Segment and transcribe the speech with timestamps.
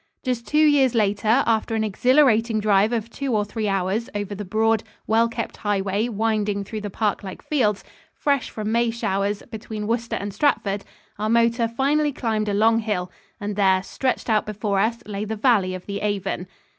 [0.23, 4.43] Just two years later, after an exhilarating drive of two or three hours over the
[4.43, 7.83] broad, well kept highway winding through the parklike fields,
[8.15, 10.85] fresh from May showers, between Worcester and Stratford,
[11.19, 15.35] our motor finally climbed a long hill, and there, stretched out before us, lay the
[15.35, 16.47] valley of the Avon.